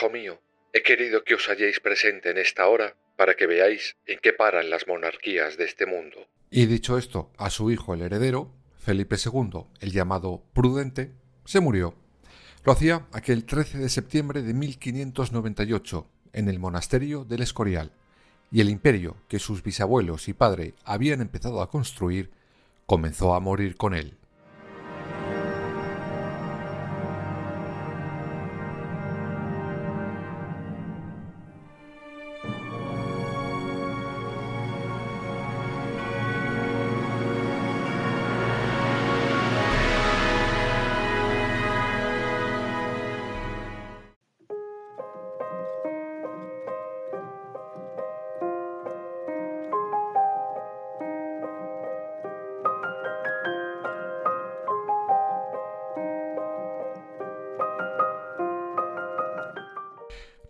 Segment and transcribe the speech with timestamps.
[0.00, 0.40] Hijo mío,
[0.72, 4.70] he querido que os halléis presente en esta hora para que veáis en qué paran
[4.70, 6.26] las monarquías de este mundo.
[6.50, 11.12] Y dicho esto, a su hijo el heredero, Felipe II, el llamado Prudente,
[11.44, 11.94] se murió.
[12.64, 17.92] Lo hacía aquel 13 de septiembre de 1598 en el monasterio del Escorial,
[18.50, 22.30] y el imperio que sus bisabuelos y padre habían empezado a construir
[22.86, 24.16] comenzó a morir con él.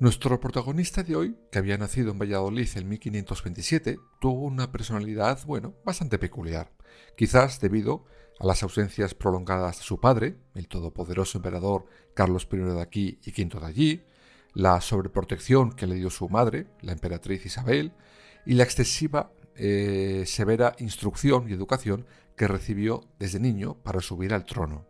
[0.00, 5.74] Nuestro protagonista de hoy, que había nacido en Valladolid en 1527, tuvo una personalidad, bueno,
[5.84, 6.72] bastante peculiar,
[7.18, 8.06] quizás debido
[8.38, 11.84] a las ausencias prolongadas de su padre, el todopoderoso emperador
[12.14, 14.02] Carlos I de aquí y V de allí,
[14.54, 17.92] la sobreprotección que le dio su madre, la emperatriz Isabel,
[18.46, 22.06] y la excesiva, eh, severa instrucción y educación
[22.38, 24.86] que recibió desde niño para subir al trono.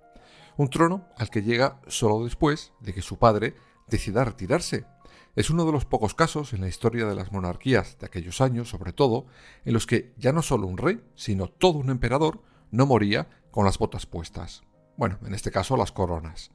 [0.57, 3.57] Un trono al que llega solo después de que su padre
[3.89, 4.87] decida retirarse
[5.37, 8.69] es uno de los pocos casos en la historia de las monarquías de aquellos años,
[8.69, 9.27] sobre todo,
[9.65, 13.65] en los que ya no solo un rey, sino todo un emperador no moría con
[13.65, 14.63] las botas puestas.
[14.97, 16.51] Bueno, en este caso las coronas.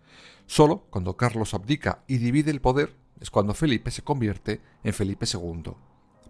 [0.46, 5.26] Solo cuando Carlos abdica y divide el poder es cuando Felipe se convierte en Felipe
[5.32, 5.74] II.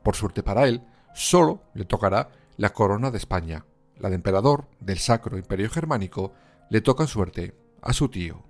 [0.03, 0.83] Por suerte para él,
[1.13, 3.65] solo le tocará la corona de España.
[3.97, 6.33] La de emperador del Sacro Imperio Germánico
[6.69, 8.43] le toca en suerte a su tío.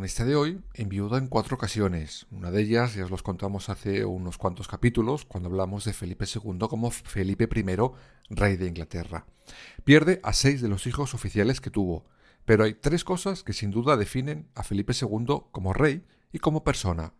[0.00, 2.26] Protagonista de hoy enviuda en cuatro ocasiones.
[2.30, 6.24] Una de ellas ya os los contamos hace unos cuantos capítulos cuando hablamos de Felipe
[6.24, 7.64] II como Felipe I,
[8.30, 9.26] rey de Inglaterra.
[9.84, 12.06] Pierde a seis de los hijos oficiales que tuvo,
[12.46, 16.64] pero hay tres cosas que sin duda definen a Felipe II como rey y como
[16.64, 17.12] persona.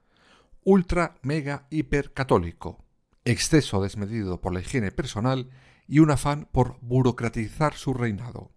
[0.64, 2.82] Ultra, mega, hiper católico,
[3.26, 5.50] exceso desmedido por la higiene personal
[5.86, 8.52] y un afán por burocratizar su reinado.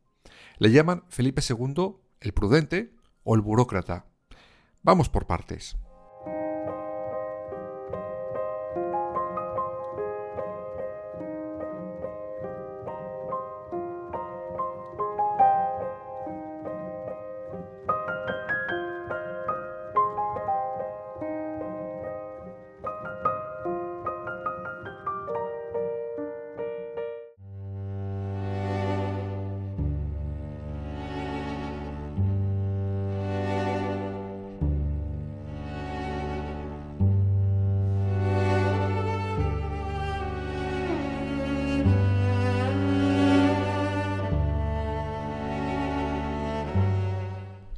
[0.59, 4.06] Le llaman Felipe II el prudente, o el burócrata.
[4.85, 5.77] Vamos por partes.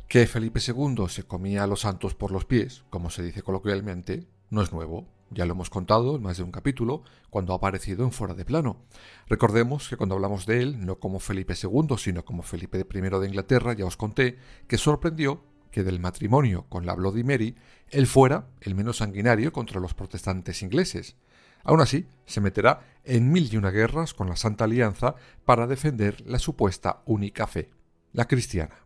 [0.07, 4.27] Que Felipe II se comía a los santos por los pies, como se dice coloquialmente,
[4.49, 5.07] no es nuevo.
[5.31, 8.45] Ya lo hemos contado en más de un capítulo cuando ha aparecido en Fuera de
[8.45, 8.77] Plano.
[9.27, 13.27] Recordemos que cuando hablamos de él, no como Felipe II, sino como Felipe I de
[13.27, 14.37] Inglaterra, ya os conté
[14.67, 17.55] que sorprendió que del matrimonio con la Bloody Mary
[17.89, 21.17] él fuera el menos sanguinario contra los protestantes ingleses.
[21.63, 26.21] Aún así, se meterá en mil y una guerras con la Santa Alianza para defender
[26.27, 27.71] la supuesta única fe,
[28.13, 28.84] la cristiana.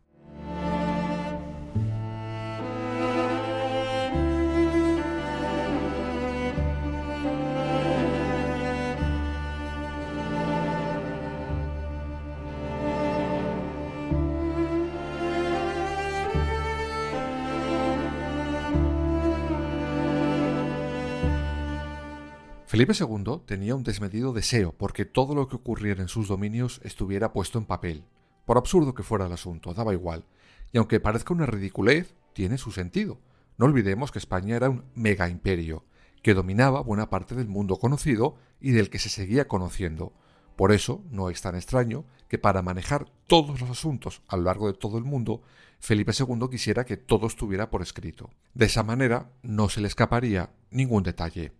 [22.69, 27.33] Felipe II tenía un desmedido deseo porque todo lo que ocurriera en sus dominios estuviera
[27.33, 28.03] puesto en papel.
[28.45, 30.23] Por absurdo que fuera el asunto, daba igual.
[30.71, 33.19] Y aunque parezca una ridiculez, tiene su sentido.
[33.57, 35.83] No olvidemos que España era un mega imperio,
[36.21, 40.13] que dominaba buena parte del mundo conocido y del que se seguía conociendo.
[40.55, 44.67] Por eso no es tan extraño que para manejar todos los asuntos a lo largo
[44.67, 45.41] de todo el mundo,
[45.79, 48.29] Felipe II quisiera que todo estuviera por escrito.
[48.53, 51.51] De esa manera no se le escaparía ningún detalle.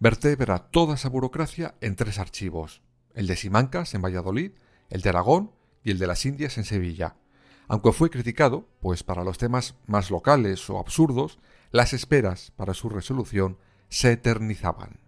[0.00, 2.82] Vertebra toda esa burocracia en tres archivos,
[3.14, 4.52] el de Simancas en Valladolid,
[4.90, 5.50] el de Aragón
[5.82, 7.16] y el de las Indias en Sevilla.
[7.66, 11.40] Aunque fue criticado, pues para los temas más locales o absurdos,
[11.72, 13.58] las esperas para su resolución
[13.88, 15.00] se eternizaban.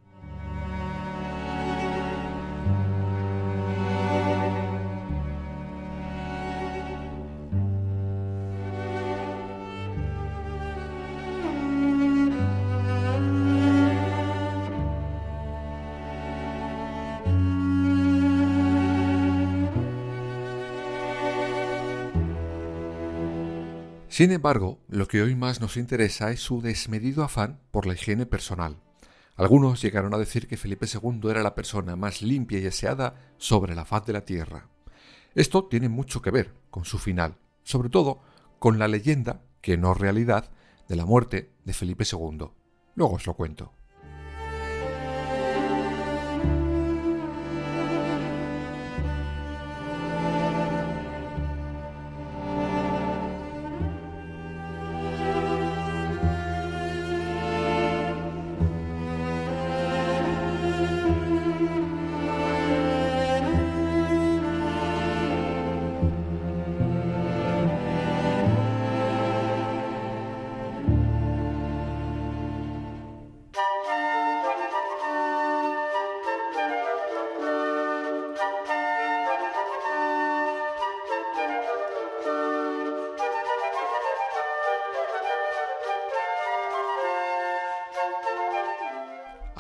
[24.21, 28.27] Sin embargo, lo que hoy más nos interesa es su desmedido afán por la higiene
[28.27, 28.77] personal.
[29.35, 33.75] Algunos llegaron a decir que Felipe II era la persona más limpia y aseada sobre
[33.75, 34.69] la faz de la tierra.
[35.35, 38.21] Esto tiene mucho que ver con su final, sobre todo
[38.59, 40.51] con la leyenda, que no realidad,
[40.87, 42.51] de la muerte de Felipe II.
[42.97, 43.73] Luego os lo cuento.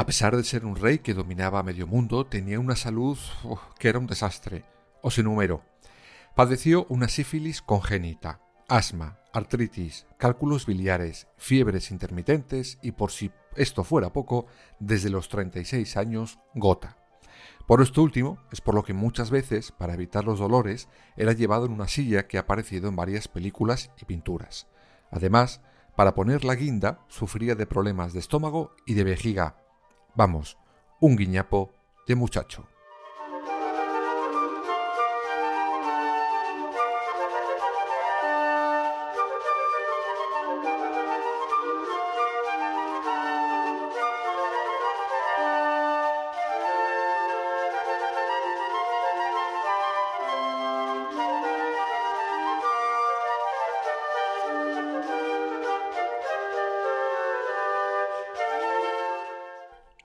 [0.00, 3.19] A pesar de ser un rey que dominaba medio mundo, tenía una salud
[3.79, 4.64] que era un desastre.
[5.02, 5.62] Os enumero.
[6.35, 14.11] Padeció una sífilis congénita, asma, artritis, cálculos biliares, fiebres intermitentes y, por si esto fuera
[14.11, 14.47] poco,
[14.79, 16.97] desde los 36 años, gota.
[17.67, 20.88] Por esto último es por lo que muchas veces, para evitar los dolores,
[21.19, 24.67] era llevado en una silla que ha aparecido en varias películas y pinturas.
[25.11, 25.61] Además,
[25.94, 29.59] para poner la guinda, sufría de problemas de estómago y de vejiga,
[30.14, 30.58] Vamos,
[31.00, 31.72] un guiñapo
[32.06, 32.66] de muchacho.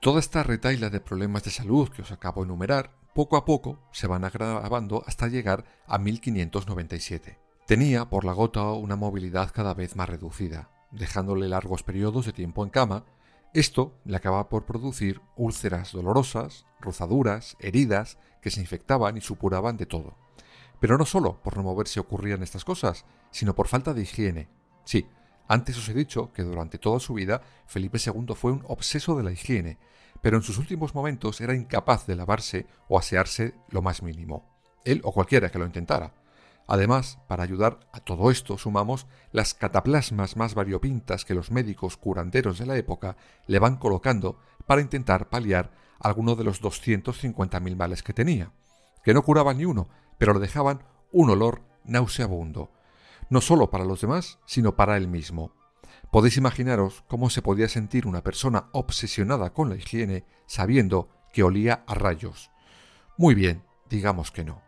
[0.06, 3.80] Toda esta retaila de problemas de salud que os acabo de enumerar, poco a poco
[3.90, 7.40] se van agravando hasta llegar a 1597.
[7.66, 12.62] Tenía por la gota una movilidad cada vez más reducida, dejándole largos periodos de tiempo
[12.62, 13.04] en cama.
[13.52, 19.86] Esto le acaba por producir úlceras dolorosas, rozaduras, heridas que se infectaban y supuraban de
[19.86, 20.14] todo.
[20.78, 24.48] Pero no solo por no moverse ocurrían estas cosas, sino por falta de higiene.
[24.84, 25.08] Sí,
[25.48, 29.22] antes os he dicho que durante toda su vida Felipe II fue un obseso de
[29.22, 29.78] la higiene,
[30.20, 34.48] pero en sus últimos momentos era incapaz de lavarse o asearse lo más mínimo,
[34.84, 36.14] él o cualquiera que lo intentara.
[36.68, 42.58] Además, para ayudar a todo esto sumamos las cataplasmas más variopintas que los médicos curanderos
[42.58, 48.12] de la época le van colocando para intentar paliar alguno de los 250.000 males que
[48.12, 48.52] tenía,
[49.04, 49.88] que no curaban ni uno,
[50.18, 52.72] pero le dejaban un olor nauseabundo,
[53.30, 55.52] no solo para los demás, sino para él mismo.
[56.10, 61.84] Podéis imaginaros cómo se podía sentir una persona obsesionada con la higiene sabiendo que olía
[61.86, 62.50] a rayos.
[63.18, 64.65] Muy bien, digamos que no.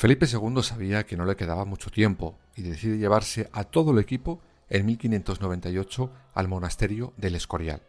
[0.00, 3.98] Felipe II sabía que no le quedaba mucho tiempo y decide llevarse a todo el
[3.98, 4.40] equipo
[4.70, 7.82] en 1598 al monasterio del Escorial.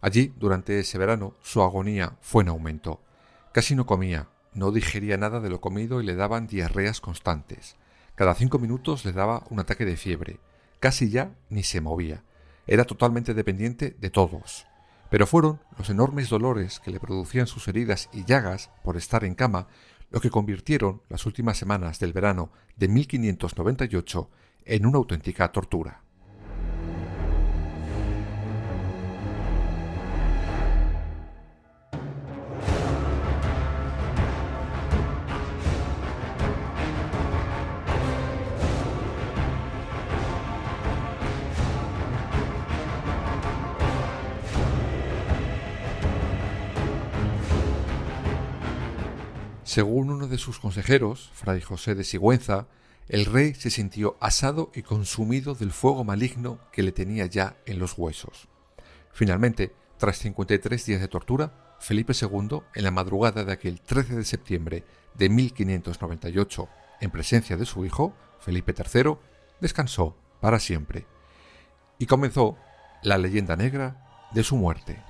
[0.00, 3.00] Allí, durante ese verano, su agonía fue en aumento.
[3.52, 7.76] Casi no comía, no digería nada de lo comido y le daban diarreas constantes.
[8.16, 10.40] Cada cinco minutos le daba un ataque de fiebre.
[10.80, 12.24] Casi ya ni se movía.
[12.66, 14.66] Era totalmente dependiente de todos.
[15.10, 19.36] Pero fueron los enormes dolores que le producían sus heridas y llagas por estar en
[19.36, 19.68] cama
[20.10, 24.30] lo que convirtieron las últimas semanas del verano de 1598
[24.64, 26.05] en una auténtica tortura.
[49.76, 52.66] Según uno de sus consejeros, Fray José de Sigüenza,
[53.10, 57.78] el rey se sintió asado y consumido del fuego maligno que le tenía ya en
[57.78, 58.48] los huesos.
[59.12, 64.24] Finalmente, tras 53 días de tortura, Felipe II, en la madrugada de aquel 13 de
[64.24, 66.68] septiembre de 1598,
[67.02, 69.18] en presencia de su hijo, Felipe III,
[69.60, 71.04] descansó para siempre.
[71.98, 72.56] Y comenzó
[73.02, 75.02] la leyenda negra de su muerte.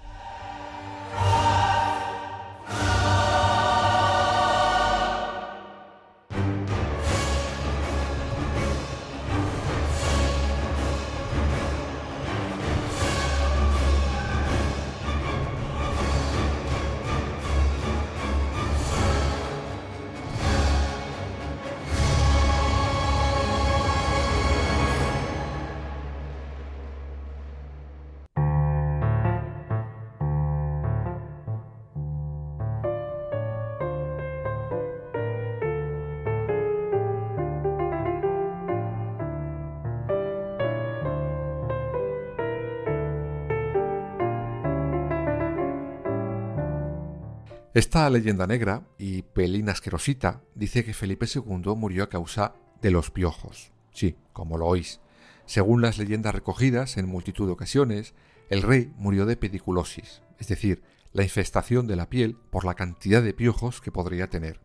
[47.76, 53.11] Esta leyenda negra y pelín asquerosita dice que Felipe II murió a causa de los
[53.11, 53.71] piojos.
[53.92, 55.02] Sí, como lo oís.
[55.45, 58.14] Según las leyendas recogidas en multitud de ocasiones,
[58.49, 63.23] el rey murió de pediculosis, es decir, la infestación de la piel por la cantidad
[63.23, 64.59] de piojos que podría tener.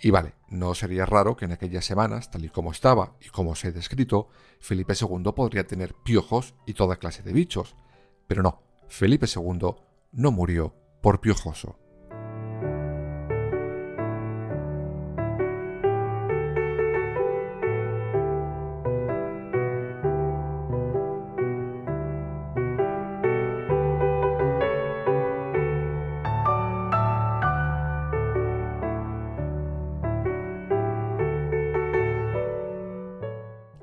[0.00, 3.54] Y vale, no sería raro que en aquellas semanas, tal y como estaba y como
[3.56, 7.76] se ha descrito, Felipe II podría tener piojos y toda clase de bichos.
[8.26, 9.74] Pero no, Felipe II
[10.12, 11.81] no murió por piojoso.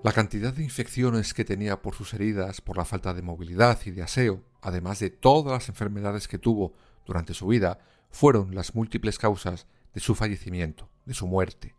[0.02, 3.92] La cantidad de infecciones que tenía por sus heridas, por la falta de movilidad y
[3.92, 6.74] de aseo, además de todas las enfermedades que tuvo
[7.06, 7.80] durante su vida,
[8.10, 11.76] fueron las múltiples causas de su fallecimiento, de su muerte,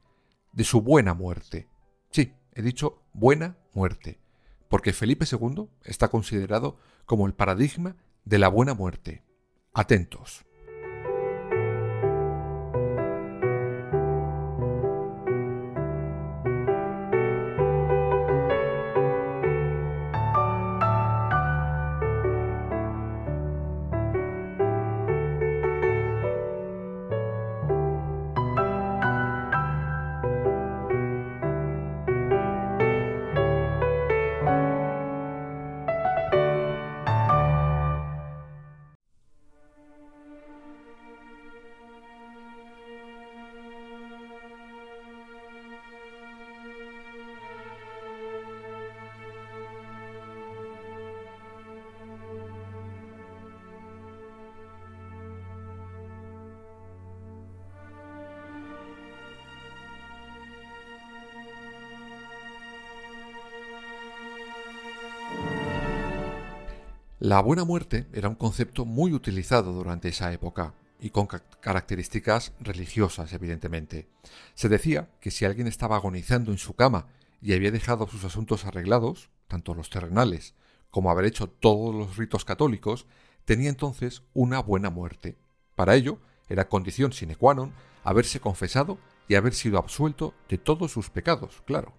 [0.52, 1.70] de su buena muerte.
[2.10, 4.20] Sí, he dicho buena muerte,
[4.68, 7.96] porque Felipe II está considerado como el paradigma
[8.26, 9.24] de la buena muerte.
[9.72, 10.44] Atentos.
[67.22, 73.34] La buena muerte era un concepto muy utilizado durante esa época y con características religiosas,
[73.34, 74.08] evidentemente.
[74.54, 77.08] Se decía que si alguien estaba agonizando en su cama
[77.42, 80.54] y había dejado sus asuntos arreglados, tanto los terrenales
[80.90, 83.06] como haber hecho todos los ritos católicos,
[83.44, 85.36] tenía entonces una buena muerte.
[85.76, 88.96] Para ello, era condición sine qua non haberse confesado
[89.28, 91.92] y haber sido absuelto de todos sus pecados, claro.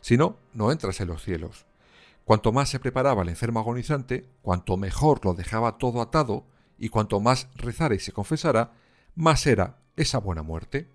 [0.00, 1.66] Si no, no entras en los cielos.
[2.24, 6.46] Cuanto más se preparaba el enfermo agonizante, cuanto mejor lo dejaba todo atado,
[6.78, 8.72] y cuanto más rezara y se confesara,
[9.14, 10.88] más era esa buena muerte.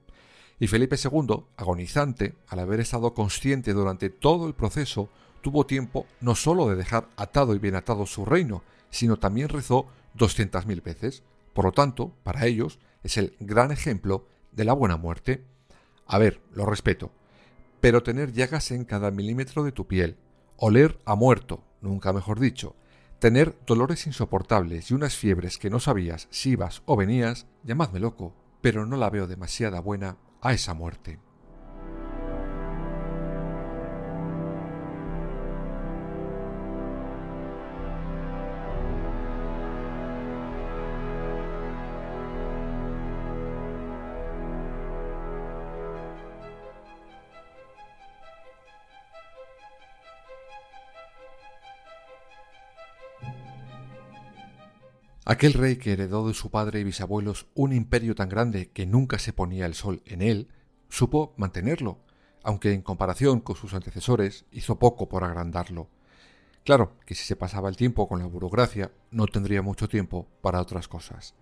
[0.59, 5.09] Y Felipe II, agonizante, al haber estado consciente durante todo el proceso,
[5.41, 9.87] tuvo tiempo no solo de dejar atado y bien atado su reino, sino también rezó
[10.17, 11.23] 200.000 veces.
[11.53, 15.45] Por lo tanto, para ellos es el gran ejemplo de la buena muerte.
[16.07, 17.11] A ver, lo respeto,
[17.79, 20.17] pero tener llagas en cada milímetro de tu piel,
[20.57, 22.75] oler a muerto, nunca mejor dicho,
[23.19, 28.35] tener dolores insoportables y unas fiebres que no sabías si ibas o venías, llamadme loco,
[28.61, 31.19] pero no la veo demasiada buena a esa muerte.
[55.29, 59.19] Aquel rey que heredó de su padre y bisabuelos un imperio tan grande que nunca
[59.19, 60.47] se ponía el sol en él,
[60.87, 61.99] supo mantenerlo,
[62.43, 65.89] aunque en comparación con sus antecesores hizo poco por agrandarlo.
[66.63, 70.61] Claro que si se pasaba el tiempo con la burocracia, no tendría mucho tiempo para
[70.61, 71.35] otras cosas.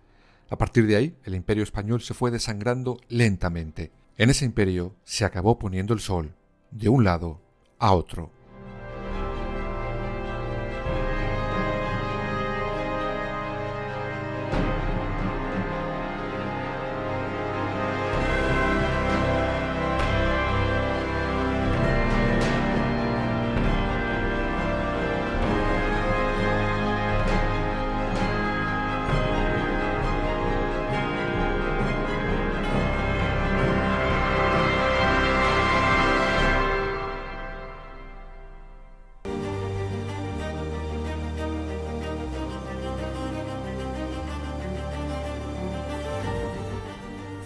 [0.50, 3.92] A partir de ahí, el imperio español se fue desangrando lentamente.
[4.18, 6.34] En ese imperio se acabó poniendo el sol
[6.72, 7.40] de un lado
[7.78, 8.32] a otro.